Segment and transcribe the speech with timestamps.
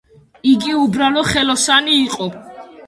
[0.51, 2.31] იგი უბრალო ხელოსანი იყო.